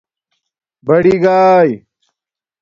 بڑئ 0.85 1.15
گاݺ 1.23 1.69